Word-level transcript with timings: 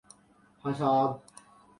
جمہوریہ 0.03 0.77
ڈومینیکن 0.79 1.29